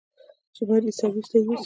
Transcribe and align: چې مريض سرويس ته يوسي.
چې 0.55 0.61
مريض 0.69 0.95
سرويس 0.99 1.27
ته 1.31 1.37
يوسي. 1.39 1.59